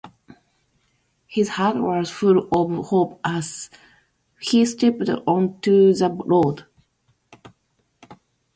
[1.27, 3.69] His heart was full of hope as
[4.39, 6.65] he stepped onto the road.